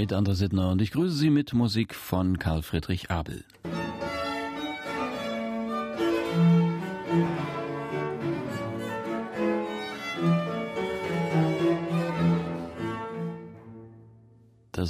[0.00, 3.44] Mit André Sittner und ich grüße Sie mit Musik von Karl Friedrich Abel.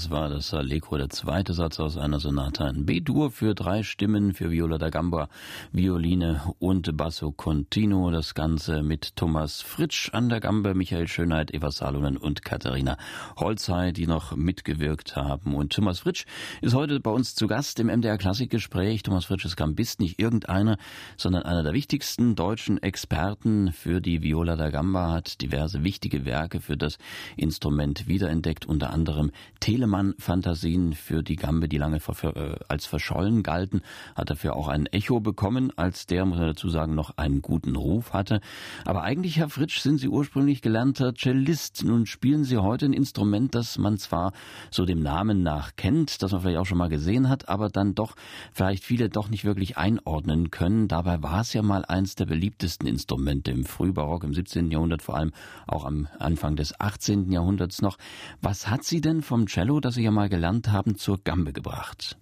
[0.00, 4.32] Das war das Allegro, der zweite Satz aus einer Sonate in B-Dur für drei Stimmen
[4.32, 5.28] für Viola da Gamba,
[5.72, 8.10] Violine und Basso Continuo.
[8.10, 12.96] Das Ganze mit Thomas Fritsch an der Gamba, Michael Schönheit, Eva Salonen und Katharina
[13.36, 15.54] Holzhey, die noch mitgewirkt haben.
[15.54, 16.24] Und Thomas Fritsch
[16.62, 19.02] ist heute bei uns zu Gast im MDR Klassikgespräch.
[19.02, 20.78] Thomas Fritsch ist Gambist, nicht irgendeiner,
[21.18, 26.62] sondern einer der wichtigsten deutschen Experten für die Viola da Gamba, hat diverse wichtige Werke
[26.62, 26.96] für das
[27.36, 29.30] Instrument wiederentdeckt, unter anderem
[29.60, 33.82] Tele Telemann-Fantasien für die Gambe, die lange äh, als verschollen galten,
[34.14, 37.74] hat dafür auch ein Echo bekommen, als der, muss man dazu sagen, noch einen guten
[37.74, 38.40] Ruf hatte.
[38.84, 41.82] Aber eigentlich, Herr Fritsch, sind Sie ursprünglich gelernter Cellist.
[41.84, 44.32] Nun spielen Sie heute ein Instrument, das man zwar
[44.70, 47.94] so dem Namen nach kennt, das man vielleicht auch schon mal gesehen hat, aber dann
[47.94, 48.14] doch
[48.52, 50.86] vielleicht viele doch nicht wirklich einordnen können.
[50.86, 54.70] Dabei war es ja mal eins der beliebtesten Instrumente im Frühbarock, im 17.
[54.70, 55.32] Jahrhundert, vor allem
[55.66, 57.32] auch am Anfang des 18.
[57.32, 57.98] Jahrhunderts noch.
[58.40, 61.52] Was hat Sie denn vom Cello Cello, das Sie ja mal gelernt haben, zur Gambe
[61.52, 62.18] gebracht?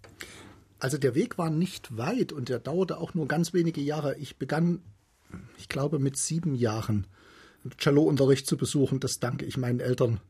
[0.79, 4.17] Also der Weg war nicht weit und der dauerte auch nur ganz wenige Jahre.
[4.19, 4.81] Ich begann,
[5.59, 7.07] ich glaube, mit sieben Jahren
[7.77, 9.01] Cello-Unterricht zu besuchen.
[9.01, 10.21] Das danke ich meinen Eltern.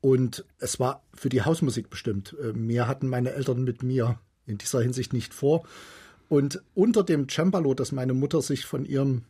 [0.00, 2.34] Und es war für die Hausmusik bestimmt.
[2.42, 5.62] Äh, mehr hatten meine Eltern mit mir in dieser Hinsicht nicht vor.
[6.28, 9.22] Und unter dem Cembalo, das meine Mutter sich von ihrem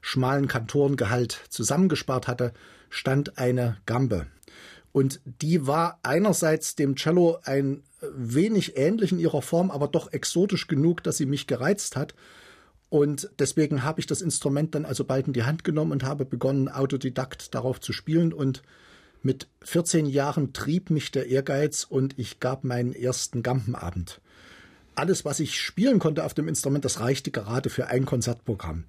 [0.00, 2.54] schmalen Kantorengehalt zusammengespart hatte,
[2.88, 4.26] stand eine Gambe.
[4.92, 10.66] Und die war einerseits dem Cello ein wenig ähnlich in ihrer Form, aber doch exotisch
[10.66, 12.14] genug, dass sie mich gereizt hat.
[12.90, 16.24] Und deswegen habe ich das Instrument dann also bald in die Hand genommen und habe
[16.24, 18.32] begonnen, autodidakt darauf zu spielen.
[18.32, 18.62] Und
[19.22, 24.20] mit 14 Jahren trieb mich der Ehrgeiz und ich gab meinen ersten Gampenabend.
[24.94, 28.84] Alles, was ich spielen konnte auf dem Instrument, das reichte gerade für ein Konzertprogramm.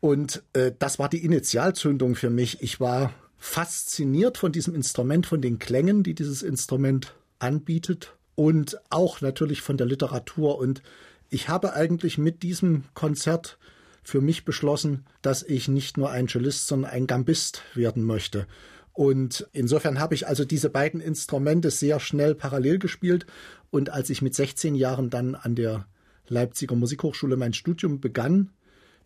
[0.00, 2.62] Und äh, das war die Initialzündung für mich.
[2.62, 3.12] Ich war
[3.44, 9.76] fasziniert von diesem Instrument, von den Klängen, die dieses Instrument anbietet und auch natürlich von
[9.76, 10.56] der Literatur.
[10.56, 10.82] Und
[11.28, 13.58] ich habe eigentlich mit diesem Konzert
[14.02, 18.46] für mich beschlossen, dass ich nicht nur ein Cellist, sondern ein Gambist werden möchte.
[18.94, 23.26] Und insofern habe ich also diese beiden Instrumente sehr schnell parallel gespielt.
[23.70, 25.86] Und als ich mit 16 Jahren dann an der
[26.28, 28.52] Leipziger Musikhochschule mein Studium begann,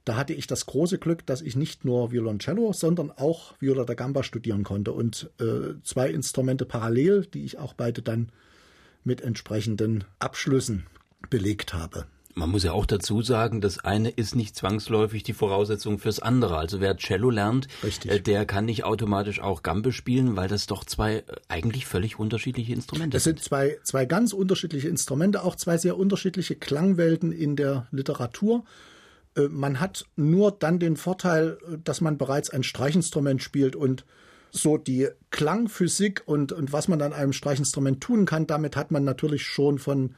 [0.08, 3.92] da hatte ich das große Glück, dass ich nicht nur Violoncello, sondern auch Viola da
[3.92, 8.30] Gamba studieren konnte und äh, zwei Instrumente parallel, die ich auch beide dann
[9.04, 10.86] mit entsprechenden Abschlüssen
[11.28, 12.06] belegt habe.
[12.34, 16.56] Man muss ja auch dazu sagen, das eine ist nicht zwangsläufig die Voraussetzung fürs andere.
[16.56, 17.66] Also wer Cello lernt,
[18.06, 22.18] äh, der kann nicht automatisch auch Gambe spielen, weil das doch zwei äh, eigentlich völlig
[22.18, 23.40] unterschiedliche Instrumente das sind.
[23.40, 28.64] Das sind zwei, zwei ganz unterschiedliche Instrumente, auch zwei sehr unterschiedliche Klangwelten in der Literatur.
[29.38, 34.04] Äh, man hat nur dann den Vorteil, äh, dass man bereits ein Streichinstrument spielt und
[34.50, 39.04] so die Klangphysik und, und was man an einem Streichinstrument tun kann, damit hat man
[39.04, 40.14] natürlich schon von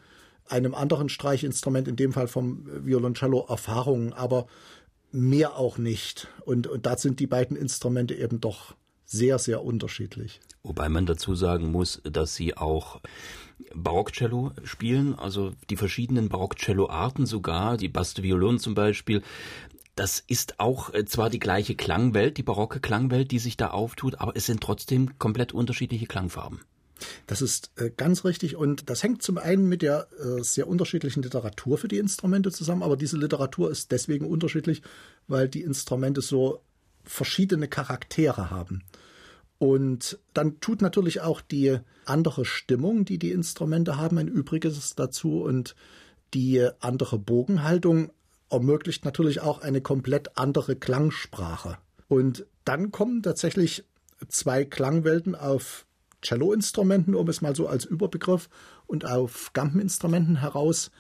[0.49, 4.47] einem anderen Streichinstrument, in dem Fall vom Violoncello, Erfahrungen, aber
[5.13, 6.29] mehr auch nicht.
[6.45, 10.41] Und, und da sind die beiden Instrumente eben doch sehr, sehr unterschiedlich.
[10.63, 13.01] Wobei man dazu sagen muss, dass sie auch
[13.75, 19.23] Barockcello spielen, also die verschiedenen Barockcello-Arten sogar, die Baste Violon zum Beispiel.
[19.97, 24.15] Das ist auch äh, zwar die gleiche Klangwelt, die barocke Klangwelt, die sich da auftut,
[24.21, 26.61] aber es sind trotzdem komplett unterschiedliche Klangfarben.
[27.27, 31.23] Das ist äh, ganz richtig und das hängt zum einen mit der äh, sehr unterschiedlichen
[31.23, 34.83] Literatur für die Instrumente zusammen, aber diese Literatur ist deswegen unterschiedlich,
[35.29, 36.63] weil die Instrumente so
[37.05, 38.83] verschiedene Charaktere haben.
[39.61, 45.43] Und dann tut natürlich auch die andere Stimmung, die die Instrumente haben, ein Übriges dazu.
[45.43, 45.77] Und
[46.33, 48.11] die andere Bogenhaltung
[48.49, 51.77] ermöglicht natürlich auch eine komplett andere Klangsprache.
[52.09, 53.85] Und dann kommen tatsächlich
[54.29, 55.85] zwei Klangwelten auf
[56.23, 58.49] Cello-Instrumenten, um es mal so als Überbegriff,
[58.87, 60.91] und auf Gampeninstrumenten heraus,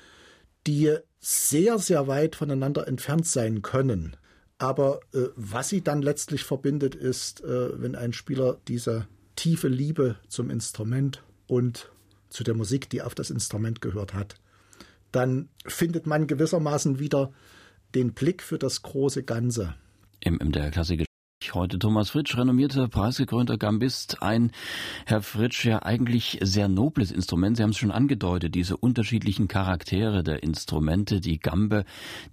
[0.66, 4.16] die sehr, sehr weit voneinander entfernt sein können.
[4.60, 10.16] Aber äh, was sie dann letztlich verbindet, ist, äh, wenn ein Spieler diese tiefe Liebe
[10.28, 11.90] zum Instrument und
[12.28, 14.34] zu der Musik, die auf das Instrument gehört hat,
[15.12, 17.32] dann findet man gewissermaßen wieder
[17.94, 19.74] den Blick für das große Ganze.
[20.20, 21.06] Im, im der Klassik
[21.54, 24.22] Heute Thomas Fritsch, renommierter, preisgekrönter Gambist.
[24.22, 24.52] Ein,
[25.04, 27.56] Herr Fritsch, ja eigentlich sehr nobles Instrument.
[27.56, 31.20] Sie haben es schon angedeutet, diese unterschiedlichen Charaktere der Instrumente.
[31.20, 31.84] Die Gambe,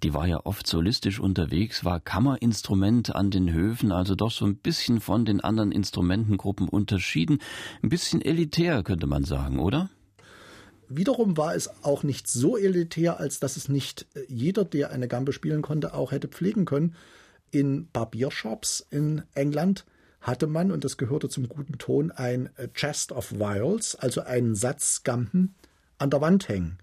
[0.02, 4.56] die war ja oft solistisch unterwegs, war Kammerinstrument an den Höfen, also doch so ein
[4.56, 7.38] bisschen von den anderen Instrumentengruppen unterschieden.
[7.82, 9.90] Ein bisschen elitär, könnte man sagen, oder?
[10.88, 15.32] Wiederum war es auch nicht so elitär, als dass es nicht jeder, der eine Gambe
[15.32, 16.94] spielen konnte, auch hätte pflegen können
[17.50, 19.84] in Barbiershops in England
[20.20, 25.02] hatte man, und das gehörte zum guten Ton, ein Chest of Vials, also einen Satz
[25.04, 25.54] Gampen,
[25.98, 26.78] an der Wand hängen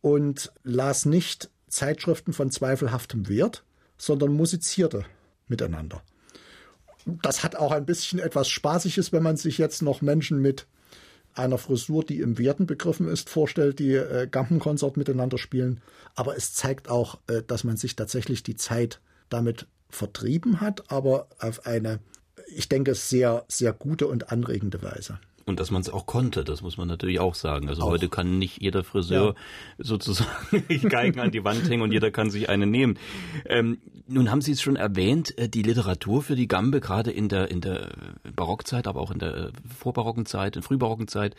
[0.00, 3.64] und las nicht Zeitschriften von zweifelhaftem Wert,
[3.96, 5.04] sondern musizierte
[5.48, 6.02] miteinander.
[7.04, 10.66] Das hat auch ein bisschen etwas Spaßiges, wenn man sich jetzt noch Menschen mit
[11.34, 15.80] einer Frisur, die im Werten begriffen ist, vorstellt, die äh, Gampenkonsort miteinander spielen.
[16.14, 19.00] Aber es zeigt auch, äh, dass man sich tatsächlich die Zeit
[19.30, 22.00] damit vertrieben hat, aber auf eine,
[22.54, 25.18] ich denke, sehr, sehr gute und anregende Weise.
[25.44, 27.68] Und dass man es auch konnte, das muss man natürlich auch sagen.
[27.68, 27.88] Also auch.
[27.88, 29.34] heute kann nicht jeder Friseur ja.
[29.78, 30.28] sozusagen
[30.88, 32.98] Geigen an die Wand hängen und jeder kann sich eine nehmen.
[33.46, 37.28] Ähm, nun haben Sie es schon erwähnt, äh, die Literatur für die Gambe, gerade in
[37.28, 37.90] der, in der
[38.34, 41.34] Barockzeit, aber auch in der äh, vorbarocken Zeit, in frühbarocken Zeit,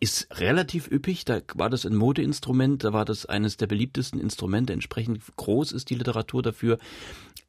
[0.00, 1.24] ist relativ üppig.
[1.24, 4.72] Da war das ein Modeinstrument, da war das eines der beliebtesten Instrumente.
[4.72, 6.78] Entsprechend groß ist die Literatur dafür.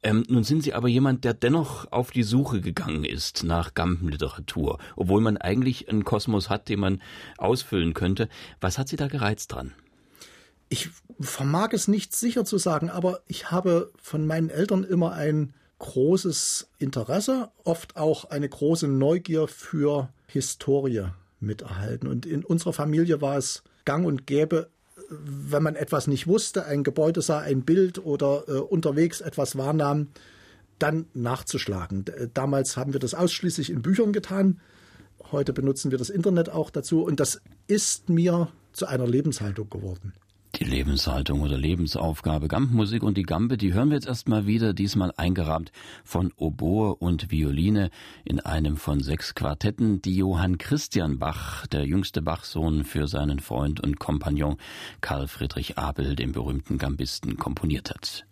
[0.04, 4.78] Ähm, nun sind Sie aber jemand, der dennoch auf die Suche gegangen ist nach Gampenliteratur,
[4.96, 7.02] obwohl man eigentlich einen Kosmos hat, den man
[7.38, 8.28] ausfüllen könnte.
[8.60, 9.72] Was hat Sie da gereizt dran?
[10.68, 10.90] Ich
[11.20, 16.68] vermag es nicht sicher zu sagen, aber ich habe von meinen Eltern immer ein großes
[16.78, 21.06] Interesse, oft auch eine große Neugier für Historie
[21.40, 22.08] miterhalten.
[22.08, 24.68] Und in unserer Familie war es gang und gäbe,
[25.08, 30.08] wenn man etwas nicht wusste, ein Gebäude sah, ein Bild oder äh, unterwegs etwas wahrnahm,
[30.78, 32.04] dann nachzuschlagen.
[32.34, 34.60] Damals haben wir das ausschließlich in Büchern getan.
[35.30, 40.12] Heute benutzen wir das Internet auch dazu und das ist mir zu einer Lebenshaltung geworden.
[40.56, 45.12] Die Lebenshaltung oder Lebensaufgabe Gampenmusik und die Gambe, die hören wir jetzt erstmal wieder, diesmal
[45.16, 45.72] eingerahmt
[46.04, 47.90] von Oboe und Violine
[48.24, 53.80] in einem von sechs Quartetten, die Johann Christian Bach, der jüngste Bachsohn, für seinen Freund
[53.80, 54.56] und Kompagnon
[55.00, 58.24] Karl Friedrich Abel, den berühmten Gambisten, komponiert hat.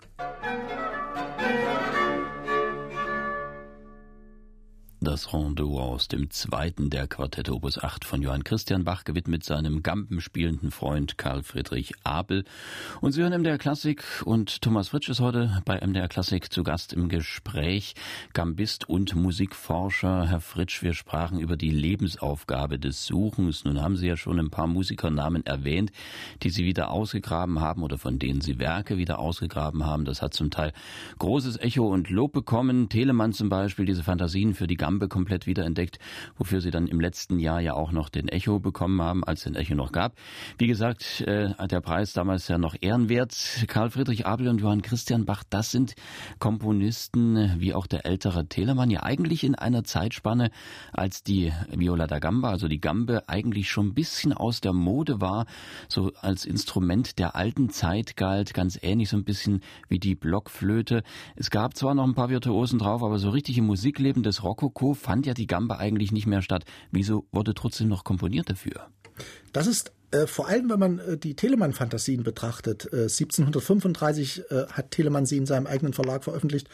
[5.04, 9.82] Das Rondeau aus dem zweiten der Quartette Opus 8 von Johann Christian Bach gewidmet seinem
[9.82, 12.44] gampenspielenden Freund Karl Friedrich Abel.
[13.00, 16.92] Und Sie hören MDR Klassik und Thomas Fritsch ist heute bei MDR Klassik zu Gast
[16.92, 17.96] im Gespräch.
[18.32, 20.28] Gambist und Musikforscher.
[20.28, 23.64] Herr Fritsch, wir sprachen über die Lebensaufgabe des Suchens.
[23.64, 25.90] Nun haben Sie ja schon ein paar Musikernamen erwähnt,
[26.44, 30.04] die Sie wieder ausgegraben haben oder von denen Sie Werke wieder ausgegraben haben.
[30.04, 30.72] Das hat zum Teil
[31.18, 32.88] großes Echo und Lob bekommen.
[32.88, 35.98] Telemann zum Beispiel, diese Fantasien für die Gambe Gambe komplett wiederentdeckt,
[36.36, 39.44] wofür sie dann im letzten Jahr ja auch noch den Echo bekommen haben, als es
[39.44, 40.18] den Echo noch gab.
[40.58, 43.64] Wie gesagt, äh, der Preis damals ja noch ehrenwert.
[43.68, 45.94] Karl Friedrich Abel und Johann Christian Bach, das sind
[46.40, 50.50] Komponisten, wie auch der ältere Telemann, ja eigentlich in einer Zeitspanne,
[50.92, 55.22] als die Viola da Gamba, also die Gambe, eigentlich schon ein bisschen aus der Mode
[55.22, 55.46] war,
[55.88, 61.02] so als Instrument der alten Zeit galt, ganz ähnlich so ein bisschen wie die Blockflöte.
[61.34, 64.81] Es gab zwar noch ein paar Virtuosen drauf, aber so richtig im Musikleben des Rokoko
[64.82, 64.94] Co.
[64.94, 66.64] fand ja die Gamba eigentlich nicht mehr statt.
[66.90, 68.88] Wieso wurde trotzdem noch komponiert dafür?
[69.52, 72.86] Das ist äh, vor allem, wenn man äh, die Telemann-Fantasien betrachtet.
[72.92, 76.68] Äh, 1735 äh, hat Telemann sie in seinem eigenen Verlag veröffentlicht.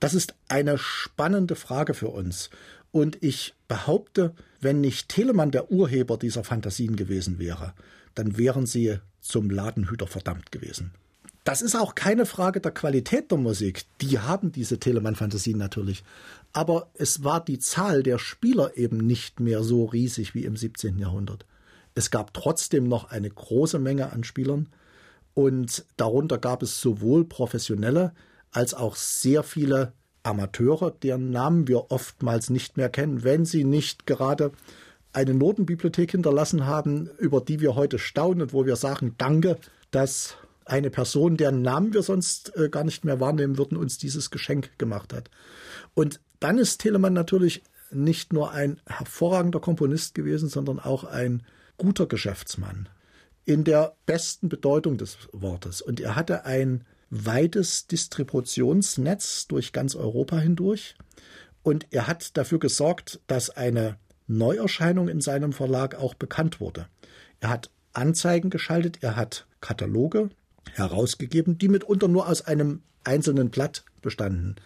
[0.00, 2.50] Das ist eine spannende Frage für uns.
[2.90, 7.74] Und ich behaupte, wenn nicht Telemann der Urheber dieser Fantasien gewesen wäre,
[8.16, 10.92] dann wären sie zum Ladenhüter verdammt gewesen.
[11.44, 13.82] Das ist auch keine Frage der Qualität der Musik.
[14.00, 16.04] Die haben diese Telemann-Fantasien natürlich.
[16.52, 20.98] Aber es war die Zahl der Spieler eben nicht mehr so riesig wie im 17.
[20.98, 21.46] Jahrhundert.
[21.94, 24.68] Es gab trotzdem noch eine große Menge an Spielern
[25.34, 28.12] und darunter gab es sowohl professionelle
[28.50, 29.92] als auch sehr viele
[30.22, 34.52] Amateure, deren Namen wir oftmals nicht mehr kennen, wenn sie nicht gerade
[35.12, 39.58] eine Notenbibliothek hinterlassen haben, über die wir heute staunen und wo wir sagen, danke,
[39.90, 44.30] dass eine Person, deren Namen wir sonst äh, gar nicht mehr wahrnehmen würden, uns dieses
[44.30, 45.28] Geschenk gemacht hat.
[45.94, 51.42] Und dann ist Telemann natürlich nicht nur ein hervorragender Komponist gewesen, sondern auch ein
[51.76, 52.88] guter Geschäftsmann
[53.44, 55.82] in der besten Bedeutung des Wortes.
[55.82, 60.94] Und er hatte ein weites Distributionsnetz durch ganz Europa hindurch.
[61.62, 66.86] Und er hat dafür gesorgt, dass eine Neuerscheinung in seinem Verlag auch bekannt wurde.
[67.40, 70.30] Er hat Anzeigen geschaltet, er hat Kataloge
[70.72, 74.56] herausgegeben, die mitunter nur aus einem einzelnen Blatt bestanden.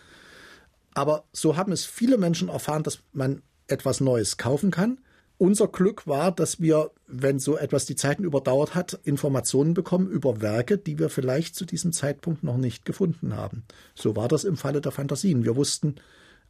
[0.96, 4.98] Aber so haben es viele Menschen erfahren, dass man etwas Neues kaufen kann.
[5.36, 10.40] Unser Glück war, dass wir, wenn so etwas die Zeiten überdauert hat, Informationen bekommen über
[10.40, 13.64] Werke, die wir vielleicht zu diesem Zeitpunkt noch nicht gefunden haben.
[13.94, 15.44] So war das im Falle der Fantasien.
[15.44, 15.96] Wir wussten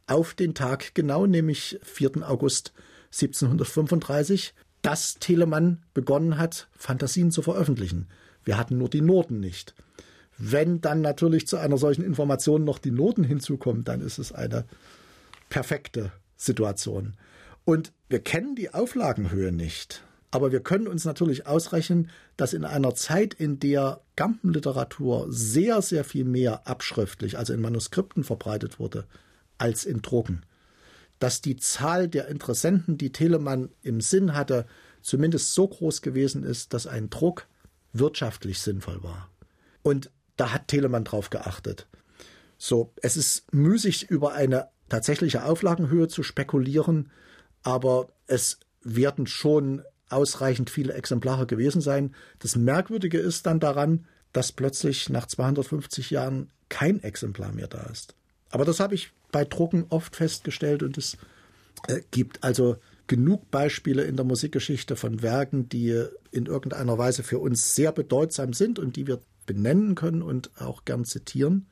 [0.05, 2.25] auf den Tag genau, nämlich 4.
[2.25, 2.71] August
[3.07, 8.07] 1735, dass Telemann begonnen hat, Fantasien zu veröffentlichen.
[8.45, 9.75] Wir hatten nur die Noten nicht.
[10.37, 14.65] Wenn dann natürlich zu einer solchen Information noch die Noten hinzukommen, dann ist es eine
[15.49, 17.15] perfekte Situation.
[17.65, 20.03] Und wir kennen die Auflagenhöhe nicht.
[20.29, 26.03] Aber wir können uns natürlich ausrechnen, dass in einer Zeit, in der Gampenliteratur sehr, sehr
[26.03, 29.05] viel mehr abschriftlich, also in Manuskripten verbreitet wurde,
[29.57, 30.43] als in Drucken,
[31.19, 34.65] dass die Zahl der Interessenten, die Telemann im Sinn hatte,
[35.01, 37.47] zumindest so groß gewesen ist, dass ein Druck
[37.93, 39.29] wirtschaftlich sinnvoll war.
[39.81, 41.87] Und da hat Telemann drauf geachtet.
[42.57, 47.11] So, es ist müßig, über eine tatsächliche Auflagenhöhe zu spekulieren,
[47.63, 52.15] aber es werden schon ausreichend viele Exemplare gewesen sein.
[52.39, 58.15] Das Merkwürdige ist dann daran, dass plötzlich nach 250 Jahren kein Exemplar mehr da ist.
[58.49, 61.17] Aber das habe ich bei Drucken oft festgestellt und es
[61.87, 62.77] äh, gibt also
[63.07, 68.53] genug Beispiele in der Musikgeschichte von Werken, die in irgendeiner Weise für uns sehr bedeutsam
[68.53, 71.65] sind und die wir benennen können und auch gern zitieren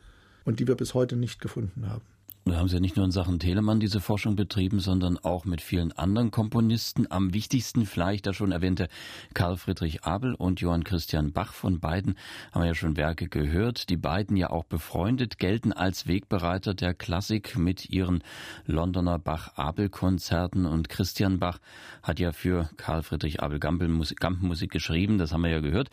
[0.46, 2.06] und die wir bis heute nicht gefunden haben.
[2.48, 5.62] Da haben Sie ja nicht nur in Sachen Telemann diese Forschung betrieben, sondern auch mit
[5.62, 7.10] vielen anderen Komponisten.
[7.10, 8.88] Am wichtigsten vielleicht der schon erwähnte
[9.34, 11.54] Karl Friedrich Abel und Johann Christian Bach.
[11.54, 12.14] Von beiden
[12.52, 13.90] haben wir ja schon Werke gehört.
[13.90, 18.24] Die beiden ja auch befreundet, gelten als Wegbereiter der Klassik mit ihren
[18.68, 20.68] Londoner Bach-Abel-Konzerten.
[20.68, 21.58] Und Christian Bach
[22.04, 25.90] hat ja für Karl Friedrich Abel Gampenmusik geschrieben, das haben wir ja gehört.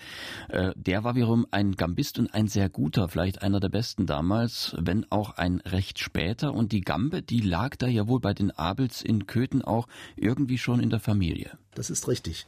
[0.50, 4.76] Äh, der war wiederum ein Gambist und ein sehr guter, vielleicht einer der besten damals,
[4.78, 8.34] wenn auch ein recht spät weiter und die Gambe, die lag da ja wohl bei
[8.34, 11.58] den Abels in Köthen auch irgendwie schon in der Familie.
[11.74, 12.46] Das ist richtig.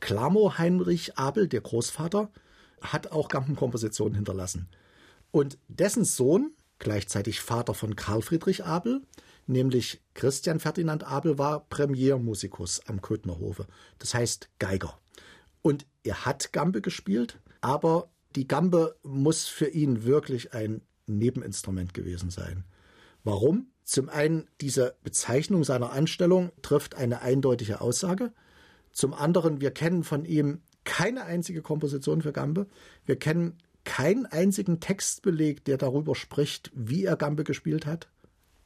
[0.00, 2.30] Klamo Heinrich Abel, der Großvater,
[2.80, 4.68] hat auch Gampenkompositionen hinterlassen.
[5.30, 9.02] Und dessen Sohn, gleichzeitig Vater von Karl Friedrich Abel,
[9.46, 13.66] nämlich Christian Ferdinand Abel, war Premiermusikus am Köthner Hofe,
[13.98, 14.98] das heißt Geiger.
[15.62, 22.30] Und er hat Gambe gespielt, aber die Gambe muss für ihn wirklich ein Nebeninstrument gewesen
[22.30, 22.64] sein.
[23.24, 23.68] Warum?
[23.84, 28.32] Zum einen, diese Bezeichnung seiner Anstellung trifft eine eindeutige Aussage.
[28.92, 32.66] Zum anderen, wir kennen von ihm keine einzige Komposition für Gambe.
[33.06, 38.08] Wir kennen keinen einzigen Textbeleg, der darüber spricht, wie er Gambe gespielt hat.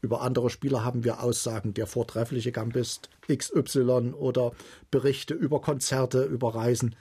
[0.00, 4.52] Über andere Spieler haben wir Aussagen, der vortreffliche Gambist XY oder
[4.90, 6.96] Berichte über Konzerte, über Reisen.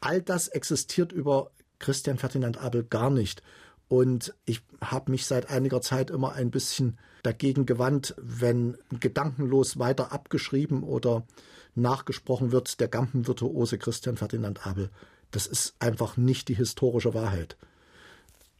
[0.00, 3.42] All das existiert über Christian Ferdinand Abel gar nicht.
[3.88, 10.12] Und ich habe mich seit einiger Zeit immer ein bisschen dagegen gewandt, wenn gedankenlos weiter
[10.12, 11.26] abgeschrieben oder
[11.74, 14.90] nachgesprochen wird, der Gampenvirtuose Christian Ferdinand Abel.
[15.30, 17.56] Das ist einfach nicht die historische Wahrheit.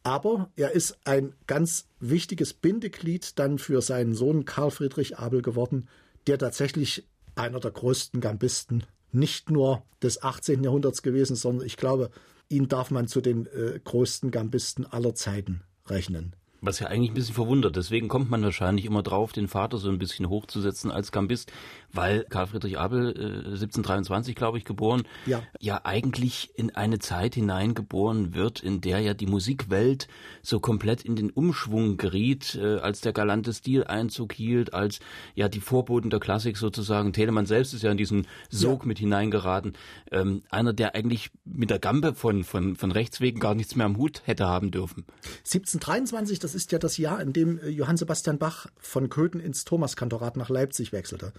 [0.03, 5.89] Aber er ist ein ganz wichtiges Bindeglied dann für seinen Sohn Karl Friedrich Abel geworden,
[6.27, 10.63] der tatsächlich einer der größten Gambisten nicht nur des 18.
[10.63, 12.11] Jahrhunderts gewesen, sondern ich glaube,
[12.55, 16.35] ihn darf man zu den äh, größten Gambisten aller Zeiten rechnen.
[16.61, 17.77] Was ja eigentlich ein bisschen verwundert.
[17.77, 21.53] Deswegen kommt man wahrscheinlich immer drauf, den Vater so ein bisschen hochzusetzen als Gambist,
[21.95, 25.43] weil Karl Friedrich Abel, äh, 1723, glaube ich, geboren, ja.
[25.61, 30.09] ja eigentlich in eine Zeit hineingeboren wird, in der ja die Musikwelt
[30.43, 35.01] so komplett in den Umschwung geriet, äh, als der galante Stil Einzug hielt, als
[35.35, 37.13] ja die Vorboten der Klassik sozusagen.
[37.13, 38.89] Telemann selbst ist ja in diesen Sog ja.
[38.89, 39.75] mit hineingeraten.
[40.11, 43.87] Ähm, einer, der eigentlich mit der Gambe von, von, von rechts wegen gar nichts mehr
[43.87, 45.05] am Hut hätte haben dürfen.
[45.39, 49.65] 1723, das ist ja das Jahr, in dem äh, Johann Sebastian Bach von Köthen ins
[49.65, 51.33] Thomaskantorat nach Leipzig wechselte.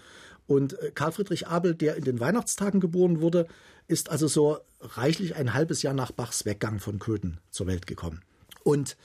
[0.47, 3.47] Und äh, Karl Friedrich Abel, der in den Weihnachtstagen geboren wurde,
[3.87, 8.21] ist also so reichlich ein halbes Jahr nach Bachs Weggang von Köthen zur Welt gekommen.
[8.63, 8.97] Und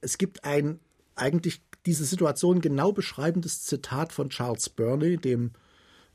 [0.00, 0.80] es gibt ein
[1.16, 5.52] eigentlich diese Situation genau beschreibendes Zitat von Charles Burney, dem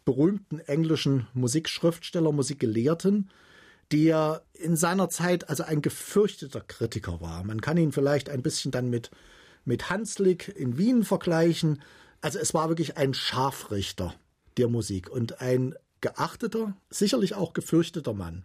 [0.05, 3.29] berühmten englischen Musikschriftsteller, Musikgelehrten,
[3.91, 7.43] der in seiner Zeit also ein gefürchteter Kritiker war.
[7.43, 9.11] Man kann ihn vielleicht ein bisschen dann mit
[9.65, 11.81] mit Hanslick in Wien vergleichen.
[12.21, 14.13] Also es war wirklich ein Scharfrichter
[14.57, 18.43] der Musik und ein geachteter, sicherlich auch gefürchteter Mann.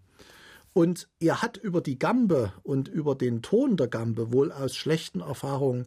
[0.73, 5.21] Und er hat über die Gambe und über den Ton der Gambe wohl aus schlechten
[5.21, 5.87] Erfahrungen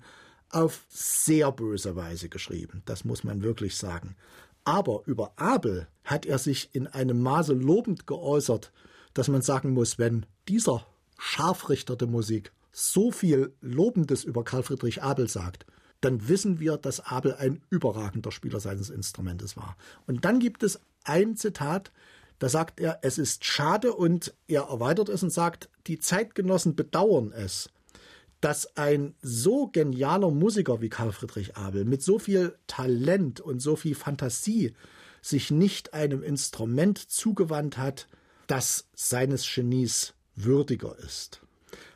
[0.49, 2.81] auf sehr böse Weise geschrieben.
[2.85, 4.15] Das muss man wirklich sagen.
[4.63, 8.71] Aber über Abel hat er sich in einem Maße lobend geäußert,
[9.13, 10.85] dass man sagen muss, wenn dieser
[11.17, 15.65] Scharfrichter der Musik so viel Lobendes über Karl Friedrich Abel sagt,
[16.01, 19.77] dann wissen wir, dass Abel ein überragender Spieler seines Instrumentes war.
[20.07, 21.91] Und dann gibt es ein Zitat,
[22.39, 27.31] da sagt er, es ist schade und er erweitert es und sagt, die Zeitgenossen bedauern
[27.31, 27.69] es,
[28.41, 33.75] dass ein so genialer Musiker wie Karl Friedrich Abel mit so viel Talent und so
[33.75, 34.73] viel Fantasie
[35.21, 38.07] sich nicht einem Instrument zugewandt hat,
[38.47, 41.41] das seines Genies würdiger ist.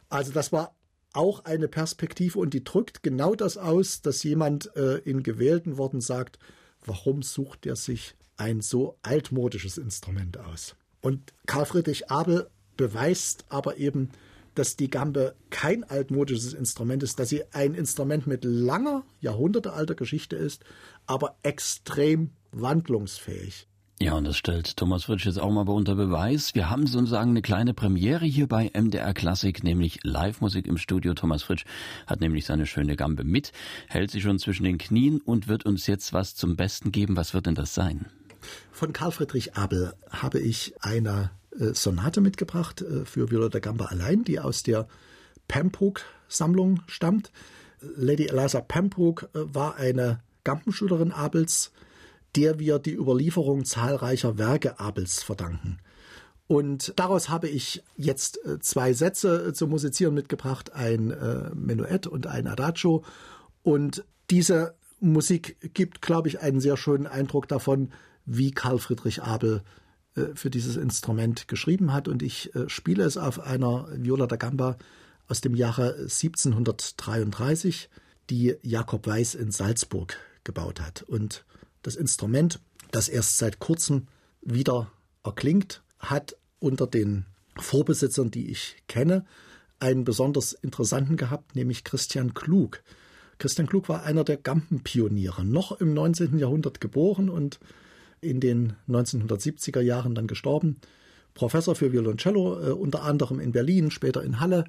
[0.10, 0.76] Also das war
[1.16, 6.02] auch eine Perspektive und die drückt genau das aus, dass jemand äh, in gewählten Worten
[6.02, 6.40] sagt,
[6.86, 10.76] warum sucht er sich ein so altmodisches Instrument aus?
[11.02, 14.10] Und Karl Friedrich Abel beweist aber eben,
[14.56, 20.36] dass die Gambe kein altmodisches Instrument ist, dass sie ein Instrument mit langer, jahrhundertealter Geschichte
[20.36, 20.64] ist,
[21.06, 23.68] aber extrem wandlungsfähig.
[24.02, 26.54] Ja, und das stellt Thomas Fritsch jetzt auch mal unter Beweis.
[26.54, 31.14] Wir haben sozusagen eine kleine Premiere hier bei MDR Klassik, nämlich Live-Musik im Studio.
[31.14, 31.64] Thomas Fritsch
[32.06, 33.54] hat nämlich seine schöne Gambe mit,
[33.88, 37.16] hält sie schon zwischen den Knien und wird uns jetzt was zum Besten geben.
[37.16, 38.08] Was wird denn das sein?
[38.70, 43.86] Von Karl Friedrich Abel habe ich eine äh, Sonate mitgebracht äh, für Viola da Gamba
[43.86, 44.90] allein, die aus der
[45.48, 47.32] Pembroke-Sammlung stammt.
[47.80, 51.72] Lady Eliza Pembroke äh, war eine Gampenschülerin Abels,
[52.36, 55.80] der wir die Überlieferung zahlreicher Werke Abels verdanken.
[56.48, 62.06] Und daraus habe ich jetzt äh, zwei Sätze äh, zum Musizieren mitgebracht, ein äh, Menuett
[62.06, 63.04] und ein Adagio.
[63.64, 67.92] Und diese Musik gibt, glaube ich, einen sehr schönen Eindruck davon,
[68.26, 69.62] wie Karl Friedrich Abel
[70.34, 72.08] für dieses Instrument geschrieben hat.
[72.08, 74.78] Und ich spiele es auf einer Viola da Gamba
[75.28, 77.90] aus dem Jahre 1733,
[78.30, 81.02] die Jakob Weiß in Salzburg gebaut hat.
[81.04, 81.44] Und
[81.86, 82.60] das Instrument,
[82.92, 84.08] das erst seit kurzem
[84.42, 84.92] wieder
[85.24, 87.26] erklingt, hat unter den
[87.58, 89.26] Vorbesitzern, die ich kenne,
[89.80, 92.82] einen besonders interessanten gehabt, nämlich Christian Klug.
[93.38, 96.40] Christian Klug war einer der Gampenpioniere, noch im 19.
[96.40, 97.60] Jahrhundert geboren und
[98.22, 100.78] in den 1970er Jahren dann gestorben.
[101.34, 104.66] Professor für Violoncello, äh, unter anderem in Berlin, später in Halle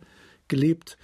[0.49, 0.99] gelebt.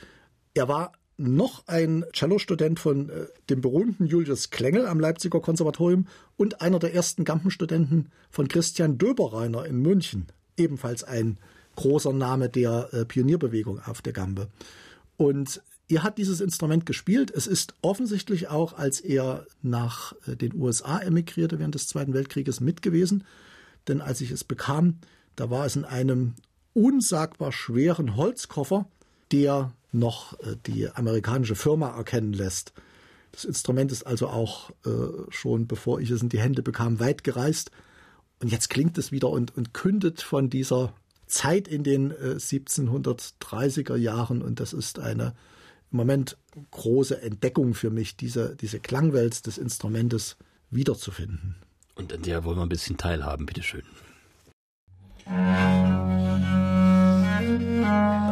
[0.54, 6.61] Er war noch ein Cellostudent von äh, dem berühmten Julius Klengel am Leipziger Konservatorium und
[6.61, 11.38] einer der ersten Gampenstudenten von Christian Döberreiner in München, ebenfalls ein
[11.77, 14.48] großer Name der äh, Pionierbewegung auf der Gambe.
[15.16, 17.31] Und er hat dieses Instrument gespielt.
[17.31, 22.61] Es ist offensichtlich auch, als er nach äh, den USA emigrierte während des Zweiten Weltkrieges
[22.61, 23.25] mit gewesen.
[23.88, 24.98] Denn als ich es bekam,
[25.37, 26.35] da war es in einem
[26.75, 28.87] unsagbar schweren Holzkoffer,
[29.33, 32.73] der noch äh, die amerikanische Firma erkennen lässt.
[33.33, 37.25] Das Instrument ist also auch äh, schon, bevor ich es in die Hände bekam, weit
[37.25, 37.71] gereist.
[38.40, 40.92] Und jetzt klingt es wieder und, und kündet von dieser
[41.27, 44.42] Zeit in den äh, 1730er Jahren.
[44.42, 45.35] Und das ist eine
[45.90, 46.37] im Moment
[46.71, 50.37] große Entdeckung für mich, diese, diese Klangwelt des Instrumentes
[50.71, 51.57] wiederzufinden.
[51.95, 53.83] Und an der wollen wir ein bisschen teilhaben, bitteschön.
[57.83, 58.32] Música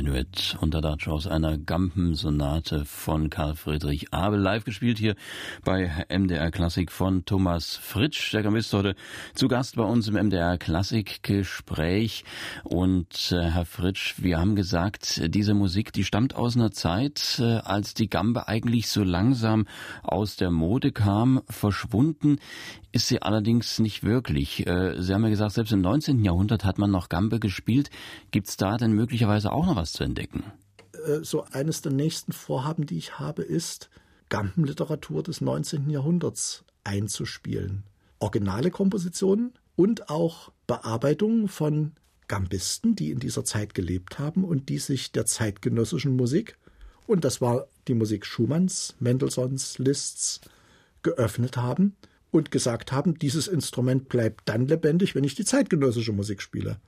[0.00, 5.14] Menuett unter Dutch aus einer Gampensonate von Karl Friedrich Abel, live gespielt hier
[5.62, 8.32] bei MDR Klassik von Thomas Fritsch.
[8.32, 8.94] Der Gamist heute
[9.34, 12.24] zu Gast bei uns im MDR Klassik Gespräch.
[12.64, 17.56] Und äh, Herr Fritsch, wir haben gesagt, diese Musik, die stammt aus einer Zeit, äh,
[17.58, 19.66] als die Gambe eigentlich so langsam
[20.02, 22.38] aus der Mode kam, verschwunden
[22.92, 24.66] ist sie allerdings nicht wirklich.
[24.66, 26.24] Äh, sie haben ja gesagt, selbst im 19.
[26.24, 27.90] Jahrhundert hat man noch Gambe gespielt.
[28.30, 30.44] Gibt es da denn möglicherweise auch noch was zu entdecken?
[31.06, 33.90] Äh, so eines der nächsten Vorhaben, die ich habe, ist,
[34.28, 35.90] Gampenliteratur des 19.
[35.90, 37.84] Jahrhunderts einzuspielen.
[38.18, 41.92] Originale Kompositionen und auch Bearbeitungen von
[42.28, 46.56] Gambisten, die in dieser Zeit gelebt haben und die sich der zeitgenössischen Musik,
[47.06, 50.40] und das war die Musik Schumanns, Mendelssohns, Liszt's,
[51.02, 51.96] geöffnet haben
[52.30, 56.78] und gesagt haben, dieses Instrument bleibt dann lebendig, wenn ich die zeitgenössische Musik spiele.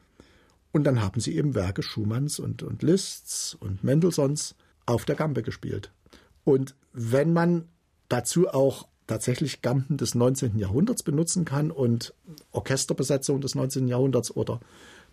[0.72, 4.54] Und dann haben sie eben Werke Schumanns und, und Liszt's und Mendelssohns
[4.86, 5.92] auf der Gambe gespielt.
[6.44, 7.68] Und wenn man
[8.08, 10.58] dazu auch tatsächlich Gampen des 19.
[10.58, 12.14] Jahrhunderts benutzen kann und
[12.52, 13.88] Orchesterbesetzung des 19.
[13.88, 14.60] Jahrhunderts oder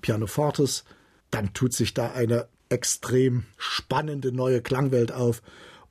[0.01, 0.85] Pianofortes,
[1.31, 5.41] dann tut sich da eine extrem spannende neue Klangwelt auf.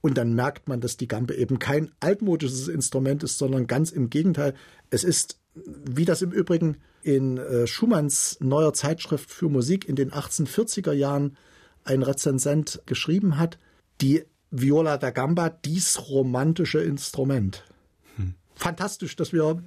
[0.00, 4.10] Und dann merkt man, dass die Gambe eben kein altmodisches Instrument ist, sondern ganz im
[4.10, 4.54] Gegenteil.
[4.90, 10.10] Es ist, wie das im Übrigen in äh, Schumanns neuer Zeitschrift für Musik in den
[10.10, 11.36] 1840er Jahren
[11.84, 13.58] ein Rezensent geschrieben hat,
[14.00, 17.64] die Viola da Gamba, dies romantische Instrument.
[18.16, 18.34] Hm.
[18.54, 19.62] Fantastisch, dass wir,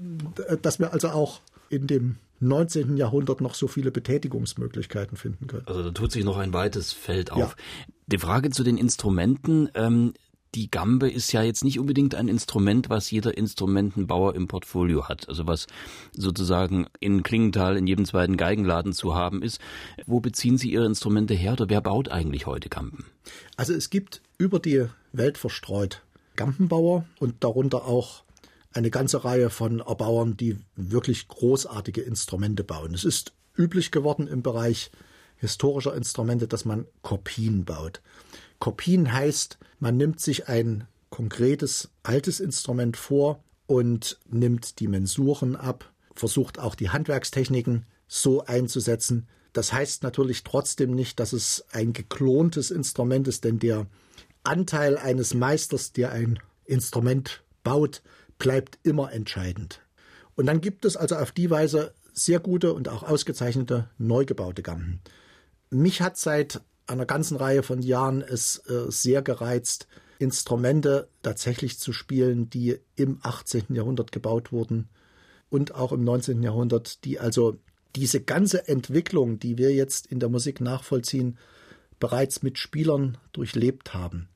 [0.62, 2.98] dass wir also auch in dem 19.
[2.98, 5.68] Jahrhundert noch so viele Betätigungsmöglichkeiten finden können.
[5.68, 7.40] Also da tut sich noch ein weites Feld auf.
[7.40, 7.86] Ja.
[8.08, 9.70] Die Frage zu den Instrumenten.
[9.76, 10.14] Ähm,
[10.56, 15.30] die Gambe ist ja jetzt nicht unbedingt ein Instrument, was jeder Instrumentenbauer im Portfolio hat.
[15.30, 15.68] Also was
[16.12, 19.60] sozusagen in Klingenthal in jedem zweiten Geigenladen zu haben ist.
[20.06, 23.06] Wo beziehen Sie Ihre Instrumente her oder wer baut eigentlich heute Gamben?
[23.56, 26.04] Also es gibt über die Welt verstreut
[26.36, 28.24] Gampenbauer und darunter auch
[28.74, 32.94] eine ganze Reihe von Erbauern, die wirklich großartige Instrumente bauen.
[32.94, 34.92] Es ist üblich geworden im Bereich
[35.38, 38.02] historischer Instrumente, dass man Kopien baut.
[38.62, 45.92] Kopien heißt, man nimmt sich ein konkretes altes Instrument vor und nimmt die Mensuren ab,
[46.14, 49.28] versucht auch die Handwerkstechniken so einzusetzen.
[49.52, 53.88] Das heißt natürlich trotzdem nicht, dass es ein geklontes Instrument ist, denn der
[54.44, 58.04] Anteil eines Meisters, der ein Instrument baut,
[58.38, 59.82] bleibt immer entscheidend.
[60.36, 64.62] Und dann gibt es also auf die Weise sehr gute und auch ausgezeichnete neu gebaute
[64.62, 65.02] Gampen.
[65.72, 69.88] Mich hat seit einer ganzen Reihe von Jahren es äh, sehr gereizt,
[70.20, 73.74] Instrumente tatsächlich zu spielen, die im 18.
[73.74, 74.90] Jahrhundert gebaut wurden
[75.50, 76.44] und auch im 19.
[76.44, 77.58] Jahrhundert, die also
[77.96, 81.38] diese ganze Entwicklung, die wir jetzt in der Musik nachvollziehen,
[82.00, 84.30] bereits mit Spielern durchlebt haben.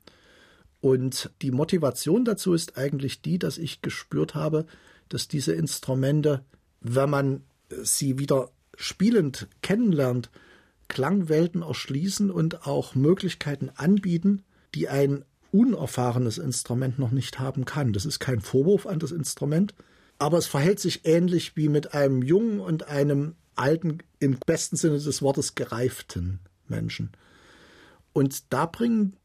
[0.82, 4.66] Und die Motivation dazu ist eigentlich die, dass ich gespürt habe,
[5.10, 6.44] dass diese Instrumente,
[6.82, 7.44] wenn man
[7.82, 10.30] sie wieder spielend kennenlernt,
[10.88, 14.44] Klangwelten erschließen und auch Möglichkeiten anbieten,
[14.74, 17.94] die ein unerfahrenes Instrument noch nicht haben kann.
[17.94, 19.74] Das ist kein Vorwurf an das Instrument,
[20.20, 25.00] aber es verhält sich ähnlich wie mit einem jungen und einem alten, im besten Sinne
[25.00, 27.12] des Wortes gereiften Menschen.
[28.14, 29.16] Und da bringen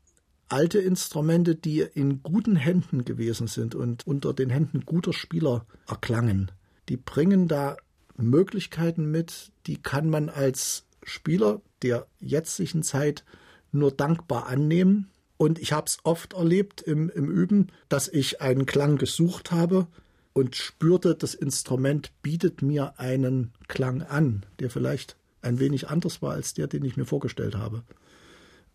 [0.49, 6.51] alte Instrumente, die in guten Händen gewesen sind und unter den Händen guter Spieler erklangen,
[6.89, 7.77] die bringen da
[8.17, 13.25] Möglichkeiten mit, die kann man als Spieler der jetzigen Zeit
[13.73, 15.11] nur dankbar annehmen.
[15.37, 19.87] Und ich habe es oft erlebt im, im Üben, dass ich einen Klang gesucht habe
[20.33, 26.33] und spürte, das Instrument bietet mir einen Klang an, der vielleicht ein wenig anders war
[26.33, 27.83] als der, den ich mir vorgestellt habe.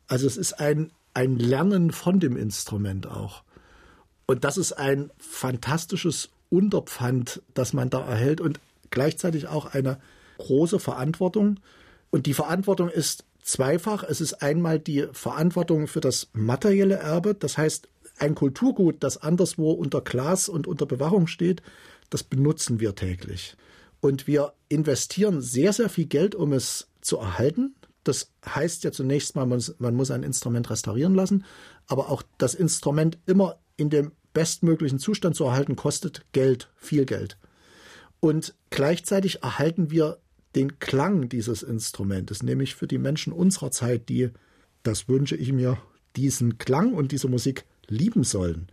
[0.08, 3.44] Also es ist ein ein Lernen von dem Instrument auch.
[4.28, 8.60] Und das ist ein fantastisches Unterpfand, das man da erhält und
[8.92, 9.98] gleichzeitig auch eine
[10.38, 11.60] große Verantwortung.
[12.16, 14.02] Und die Verantwortung ist zweifach.
[14.04, 19.74] Es ist einmal die Verantwortung für das materielle Erbe, das heißt ein Kulturgut, das anderswo
[19.74, 21.62] unter Glas und unter Bewachung steht,
[22.10, 23.58] das benutzen wir täglich.
[24.00, 27.76] Und wir investieren sehr, sehr viel Geld, um es zu erhalten.
[28.06, 31.44] Das heißt ja zunächst mal, man, muss ein Instrument restaurieren lassen,
[31.86, 37.38] aber auch das Instrument immer in dem bestmöglichen Zustand zu erhalten, kostet Geld, viel Geld.
[38.22, 40.20] Und gleichzeitig erhalten wir
[40.56, 44.30] den Klang dieses Instrumentes, nämlich für die Menschen unserer Zeit, die,
[44.84, 45.78] das wünsche ich mir,
[46.16, 48.68] diesen Klang und diese Musik lieben sollen.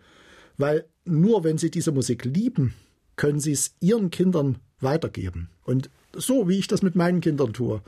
[0.57, 2.75] Weil nur wenn sie diese Musik lieben,
[3.17, 5.49] können sie es ihren Kindern weitergeben.
[5.65, 7.83] Und so wie ich das mit meinen Kindern tue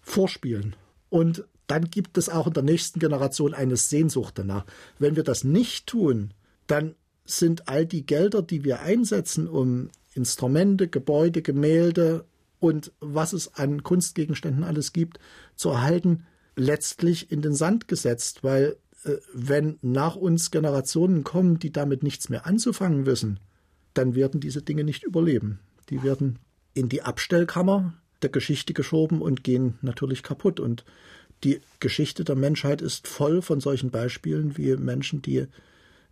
[0.00, 0.74] vorspielen
[1.10, 4.64] Und dann gibt es auch in der nächsten Generation eine Sehnsucht danach.
[4.98, 6.32] Wenn wir das nicht tun,
[6.66, 6.94] dann
[7.26, 12.24] sind all die Gelder, die wir einsetzen, um Instrumente, Gebäude, Gemälde
[12.60, 15.18] und was es an Kunstgegenständen alles gibt,
[15.54, 21.72] zu erhalten, letztlich in den Sand gesetzt, weil äh, wenn nach uns Generationen kommen, die
[21.72, 23.40] damit nichts mehr anzufangen wissen,
[23.94, 25.60] dann werden diese Dinge nicht überleben.
[25.90, 26.38] Die werden
[26.74, 30.60] in die Abstellkammer der Geschichte geschoben und gehen natürlich kaputt.
[30.60, 30.84] Und
[31.44, 35.46] die Geschichte der Menschheit ist voll von solchen Beispielen wie Menschen, die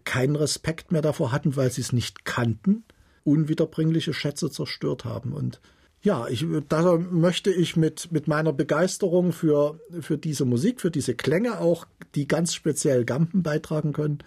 [0.05, 2.85] keinen Respekt mehr davor hatten, weil sie es nicht kannten,
[3.25, 5.33] unwiederbringliche Schätze zerstört haben.
[5.33, 5.61] Und
[6.07, 11.17] ja, ich, da möchte ich mit, mit meiner Begeisterung für, für diese Musik, für diese
[11.17, 14.19] Klänge auch, die ganz speziell Gampen beitragen können,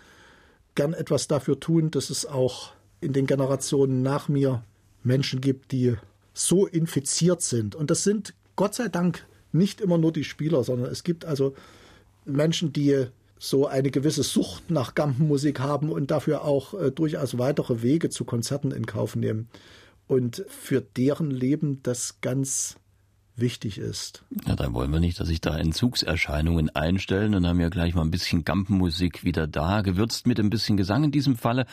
[0.76, 4.62] gern etwas dafür tun, dass es auch in den Generationen nach mir
[5.04, 5.96] Menschen gibt, die
[6.34, 7.76] so infiziert sind.
[7.76, 11.56] Und das sind Gott sei Dank nicht immer nur die Spieler, sondern es gibt also
[12.26, 13.06] Menschen, die
[13.40, 18.26] so eine gewisse Sucht nach Gampenmusik haben und dafür auch äh, durchaus weitere Wege zu
[18.26, 19.48] Konzerten in Kauf nehmen
[20.10, 22.78] und für deren Leben das ganz
[23.36, 24.26] wichtig ist.
[24.48, 28.02] Ja, dann wollen wir nicht, dass sich da Entzugserscheinungen einstellen und haben ja gleich mal
[28.02, 31.04] ein bisschen Gampenmusik wieder da, gewürzt mit ein bisschen Gesang.
[31.04, 31.66] In diesem Falle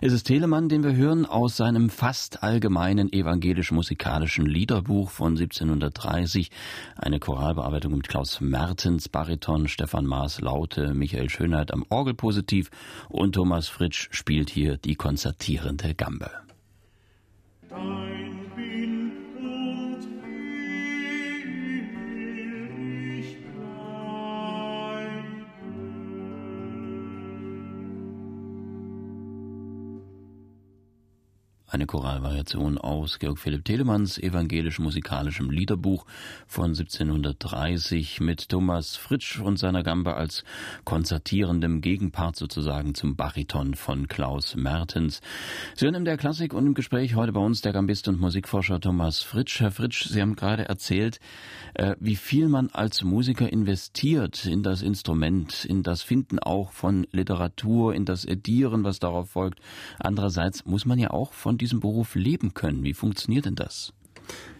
[0.00, 6.50] ist es Telemann, den wir hören aus seinem fast allgemeinen evangelisch-musikalischen Liederbuch von 1730.
[6.96, 12.70] Eine Choralbearbeitung mit Klaus Mertens, Bariton, Stefan Maas, Laute, Michael Schönheit am Orgelpositiv
[13.08, 16.30] und Thomas Fritsch spielt hier die konzertierende Gambe.
[17.74, 18.23] Dein
[31.74, 36.06] eine Choralvariation aus Georg Philipp Telemanns evangelisch-musikalischem Liederbuch
[36.46, 40.44] von 1730 mit Thomas Fritsch und seiner Gambe als
[40.84, 45.20] konzertierendem Gegenpart sozusagen zum Bariton von Klaus Mertens.
[45.74, 48.78] Sie hören in der Klassik und im Gespräch heute bei uns der Gambist und Musikforscher
[48.78, 49.58] Thomas Fritsch.
[49.58, 51.18] Herr Fritsch, Sie haben gerade erzählt,
[51.74, 57.08] äh, wie viel man als Musiker investiert in das Instrument, in das Finden auch von
[57.10, 59.58] Literatur, in das Edieren, was darauf folgt.
[59.98, 62.84] Andererseits muss man ja auch von diesem Beruf leben können.
[62.84, 63.92] Wie funktioniert denn das?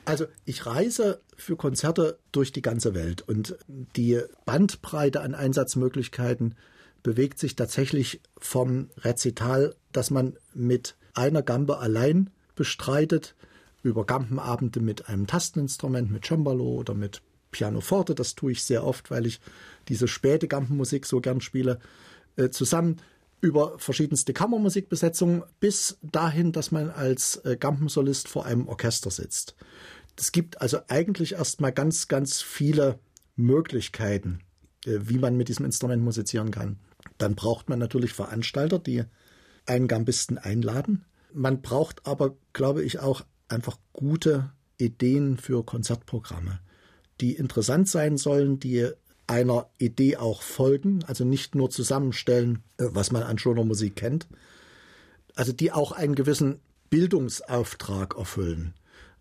[0.05, 6.55] Also ich reise für Konzerte durch die ganze Welt und die Bandbreite an Einsatzmöglichkeiten
[7.03, 13.35] bewegt sich tatsächlich vom Rezital, das man mit einer Gambe allein bestreitet,
[13.83, 19.11] über Gampenabende mit einem Tasteninstrument, mit Cembalo oder mit Pianoforte, das tue ich sehr oft,
[19.11, 19.41] weil ich
[19.89, 21.79] diese späte Gampenmusik so gern spiele,
[22.37, 22.97] äh, zusammen
[23.41, 29.55] über verschiedenste Kammermusikbesetzungen bis dahin, dass man als äh, Gampensolist vor einem Orchester sitzt.
[30.19, 32.99] Es gibt also eigentlich erstmal ganz, ganz viele
[33.37, 34.41] Möglichkeiten,
[34.87, 36.79] äh, wie man mit diesem Instrument musizieren kann.
[37.19, 39.05] Dann braucht man natürlich Veranstalter, die
[39.67, 41.05] einen Gambisten einladen.
[41.33, 46.61] Man braucht aber, glaube ich, auch einfach gute Ideen für Konzertprogramme,
[47.21, 48.91] die interessant sein sollen, die
[49.27, 54.27] einer Idee auch folgen, also nicht nur zusammenstellen, äh, was man an schöner Musik kennt,
[55.35, 56.61] also die auch einen gewissen
[56.91, 58.75] Bildungsauftrag erfüllen.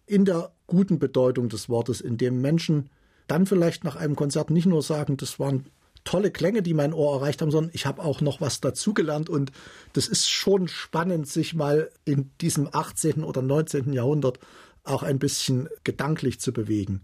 [0.05, 2.89] In der guten Bedeutung des Wortes, in dem Menschen
[3.27, 5.65] dann vielleicht nach einem Konzert nicht nur sagen, das waren
[6.03, 9.51] tolle Klänge, die mein Ohr erreicht haben, sondern ich habe auch noch was dazugelernt und
[9.93, 13.23] das ist schon spannend, sich mal in diesem 18.
[13.23, 13.93] oder 19.
[13.93, 14.39] Jahrhundert
[14.83, 17.01] auch ein bisschen gedanklich zu bewegen.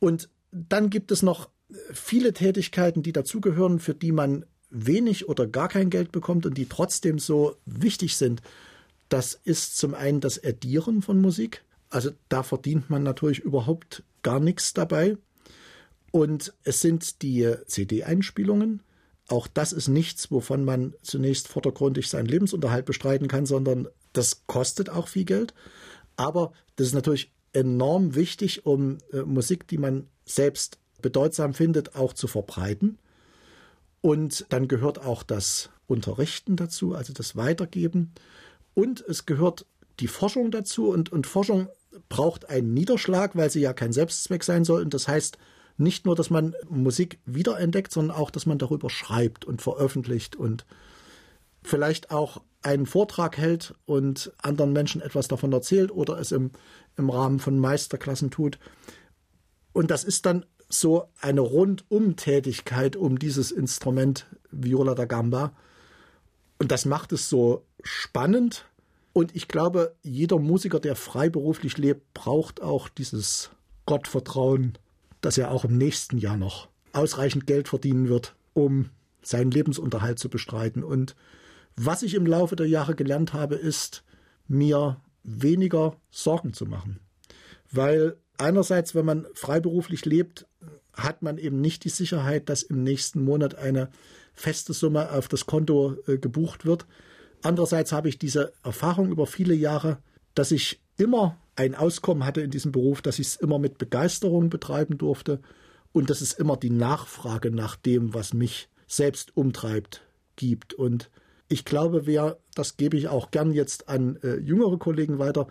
[0.00, 1.48] Und dann gibt es noch
[1.92, 6.66] viele Tätigkeiten, die dazugehören, für die man wenig oder gar kein Geld bekommt und die
[6.66, 8.40] trotzdem so wichtig sind.
[9.08, 11.64] Das ist zum einen das Edieren von Musik.
[11.88, 15.16] Also da verdient man natürlich überhaupt gar nichts dabei.
[16.12, 18.82] Und es sind die CD-Einspielungen.
[19.28, 24.90] Auch das ist nichts, wovon man zunächst vordergründig seinen Lebensunterhalt bestreiten kann, sondern das kostet
[24.90, 25.54] auch viel Geld.
[26.16, 32.12] Aber das ist natürlich enorm wichtig, um äh, Musik, die man selbst bedeutsam findet, auch
[32.12, 32.98] zu verbreiten.
[34.00, 38.12] Und dann gehört auch das Unterrichten dazu, also das Weitergeben.
[38.74, 39.66] Und es gehört
[39.98, 40.88] die Forschung dazu.
[40.88, 41.68] Und, und Forschung
[42.08, 44.82] braucht einen Niederschlag, weil sie ja kein Selbstzweck sein soll.
[44.82, 45.38] Und das heißt
[45.76, 50.66] nicht nur, dass man Musik wiederentdeckt, sondern auch, dass man darüber schreibt und veröffentlicht und
[51.62, 56.50] vielleicht auch einen Vortrag hält und anderen Menschen etwas davon erzählt oder es im,
[56.96, 58.58] im Rahmen von Meisterklassen tut.
[59.72, 65.52] Und das ist dann so eine Rundumtätigkeit um dieses Instrument Viola da Gamba.
[66.58, 68.66] Und das macht es so spannend.
[69.12, 73.50] Und ich glaube, jeder Musiker, der freiberuflich lebt, braucht auch dieses
[73.86, 74.78] Gottvertrauen,
[75.20, 78.90] dass er auch im nächsten Jahr noch ausreichend Geld verdienen wird, um
[79.22, 80.84] seinen Lebensunterhalt zu bestreiten.
[80.84, 81.16] Und
[81.76, 84.04] was ich im Laufe der Jahre gelernt habe, ist,
[84.46, 87.00] mir weniger Sorgen zu machen.
[87.70, 90.46] Weil einerseits, wenn man freiberuflich lebt,
[90.94, 93.90] hat man eben nicht die Sicherheit, dass im nächsten Monat eine
[94.34, 96.86] feste Summe auf das Konto äh, gebucht wird.
[97.42, 99.98] Andererseits habe ich diese Erfahrung über viele Jahre,
[100.34, 104.50] dass ich immer ein Auskommen hatte in diesem Beruf, dass ich es immer mit Begeisterung
[104.50, 105.40] betreiben durfte
[105.92, 110.02] und dass es immer die Nachfrage nach dem, was mich selbst umtreibt,
[110.36, 110.74] gibt.
[110.74, 111.10] Und
[111.48, 115.48] ich glaube, wer, das gebe ich auch gern jetzt an äh, jüngere Kollegen weiter,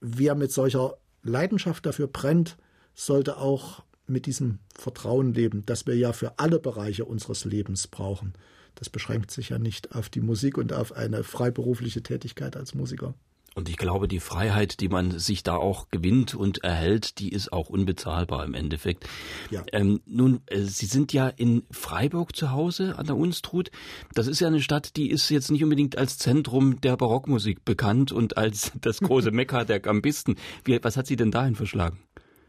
[0.00, 2.56] wer mit solcher Leidenschaft dafür brennt,
[2.94, 8.34] sollte auch mit diesem Vertrauen leben, das wir ja für alle Bereiche unseres Lebens brauchen.
[8.74, 13.14] Das beschränkt sich ja nicht auf die Musik und auf eine freiberufliche Tätigkeit als Musiker.
[13.54, 17.52] Und ich glaube, die Freiheit, die man sich da auch gewinnt und erhält, die ist
[17.52, 19.08] auch unbezahlbar im Endeffekt.
[19.50, 19.64] Ja.
[19.72, 23.70] Ähm, nun, äh, Sie sind ja in Freiburg zu Hause an der Unstrut.
[24.12, 28.10] Das ist ja eine Stadt, die ist jetzt nicht unbedingt als Zentrum der Barockmusik bekannt
[28.10, 30.36] und als das große Mekka der Gambisten.
[30.64, 32.00] Wie, was hat Sie denn dahin verschlagen?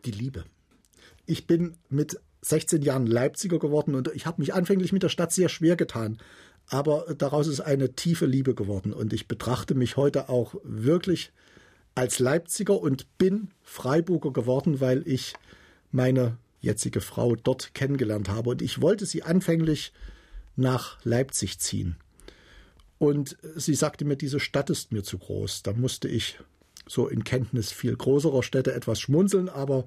[0.05, 0.45] Die Liebe.
[1.27, 5.31] Ich bin mit 16 Jahren Leipziger geworden und ich habe mich anfänglich mit der Stadt
[5.31, 6.17] sehr schwer getan
[6.67, 11.32] aber daraus ist eine tiefe Liebe geworden und ich betrachte mich heute auch wirklich
[11.93, 15.34] als Leipziger und bin Freiburger geworden, weil ich
[15.91, 19.93] meine jetzige Frau dort kennengelernt habe und ich wollte sie anfänglich
[20.56, 21.95] nach Leipzig ziehen.
[22.97, 25.63] Und sie sagte mir, diese Stadt ist mir zu groß.
[25.63, 26.39] Da musste ich
[26.87, 29.85] so in Kenntnis viel größerer Städte etwas schmunzeln, aber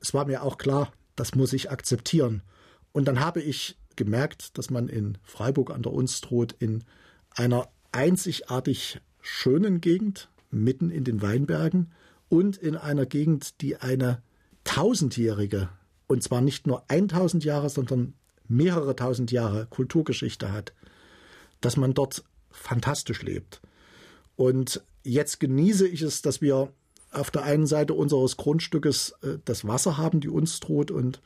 [0.00, 2.42] es war mir auch klar, das muss ich akzeptieren.
[2.92, 6.84] Und dann habe ich gemerkt, dass man in Freiburg an der Unstrut in
[7.30, 11.92] einer einzigartig schönen Gegend, mitten in den Weinbergen
[12.28, 14.22] und in einer Gegend, die eine
[14.64, 15.68] tausendjährige,
[16.06, 18.14] und zwar nicht nur 1000 Jahre, sondern
[18.46, 20.72] mehrere tausend Jahre Kulturgeschichte hat,
[21.60, 23.60] dass man dort fantastisch lebt.
[24.36, 26.72] Und jetzt genieße ich es, dass wir
[27.10, 31.20] auf der einen Seite unseres Grundstückes äh, das Wasser haben, die Unstrut, und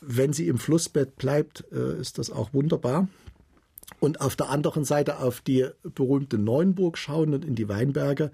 [0.00, 3.08] wenn sie im Flussbett bleibt, äh, ist das auch wunderbar.
[4.00, 8.30] Und auf der anderen Seite auf die berühmte Neuenburg schauen und in die Weinberge.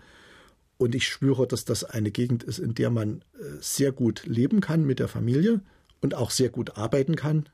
[0.77, 4.61] Und ich spüre, dass das eine Gegend ist, in der man äh, sehr gut leben
[4.61, 5.61] kann mit der Familie
[6.01, 7.49] und auch sehr gut arbeiten kann.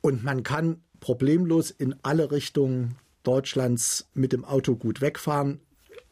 [0.00, 5.60] Und man kann problemlos in alle Richtungen Deutschlands mit dem Auto gut wegfahren,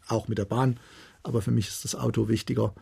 [0.09, 0.79] auch mit der Bahn.
[1.23, 2.75] Aber für mich ist das Auto wichtiger.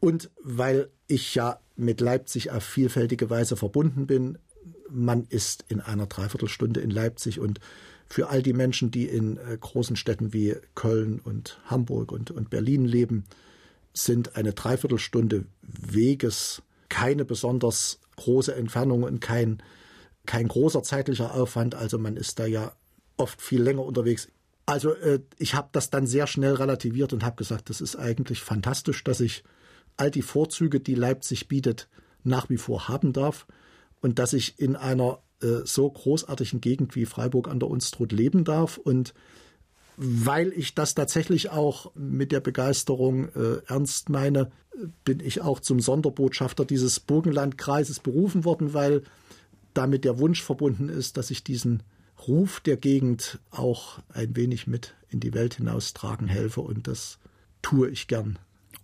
[0.00, 4.38] Und weil ich ja mit Leipzig auf vielfältige Weise verbunden bin,
[4.90, 7.60] man ist in einer Dreiviertelstunde in Leipzig und
[8.08, 12.48] für all die Menschen, die in äh, großen Städten wie Köln und Hamburg und, und
[12.48, 13.24] Berlin leben,
[13.92, 19.62] sind eine Dreiviertelstunde Weges keine besonders große Entfernung und kein,
[20.26, 21.74] kein großer zeitlicher Aufwand.
[21.74, 22.72] Also man ist da ja
[23.16, 24.28] oft viel länger unterwegs.
[24.64, 28.40] Also äh, ich habe das dann sehr schnell relativiert und habe gesagt, das ist eigentlich
[28.40, 29.44] fantastisch, dass ich
[29.98, 31.88] all die Vorzüge, die Leipzig bietet,
[32.24, 33.46] nach wie vor haben darf
[34.00, 38.44] und dass ich in einer äh, so großartigen Gegend wie Freiburg an der Unstrut leben
[38.44, 39.14] darf und
[39.96, 44.52] weil ich das tatsächlich auch mit der Begeisterung äh, ernst meine,
[45.04, 49.02] bin ich auch zum Sonderbotschafter dieses Burgenlandkreises berufen worden, weil
[49.74, 51.82] damit der Wunsch verbunden ist, dass ich diesen
[52.26, 57.18] Ruf der Gegend auch ein wenig mit in die Welt hinaustragen helfe und das
[57.62, 58.38] tue ich gern.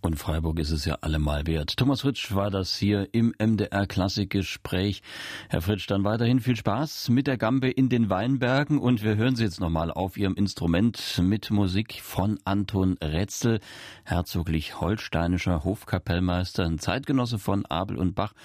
[0.05, 1.77] Und Freiburg ist es ja allemal wert.
[1.77, 5.01] Thomas Fritsch war das hier im MDR Klassikgespräch.
[5.49, 9.35] Herr Fritsch, dann weiterhin viel Spaß mit der Gambe in den Weinbergen und wir hören
[9.35, 13.61] Sie jetzt nochmal auf Ihrem Instrument mit Musik von Anton Rätzel,
[14.03, 18.35] herzoglich holsteinischer Hofkapellmeister, ein Zeitgenosse von Abel und Bach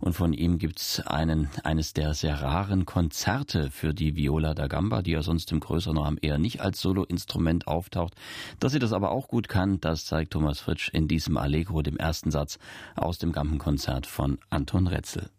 [0.00, 5.00] und von ihm gibt's einen, eines der sehr raren Konzerte für die Viola da Gamba,
[5.00, 8.12] die ja sonst im größeren Rahmen eher nicht als Soloinstrument auftaucht.
[8.60, 12.30] Dass sie das aber auch gut kann, das zeigt Thomas Fritsch diesem Allegro, dem ersten
[12.30, 12.58] Satz
[12.94, 15.30] aus dem Gampenkonzert von Anton Retzel.